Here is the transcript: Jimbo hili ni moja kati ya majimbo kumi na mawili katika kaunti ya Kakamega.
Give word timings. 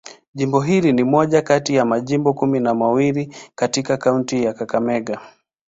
Jimbo 0.33 0.61
hili 0.61 0.93
ni 0.93 1.03
moja 1.03 1.41
kati 1.41 1.75
ya 1.75 1.85
majimbo 1.85 2.33
kumi 2.33 2.59
na 2.59 2.73
mawili 2.73 3.35
katika 3.55 3.97
kaunti 3.97 4.43
ya 4.43 4.53
Kakamega. 4.53 5.21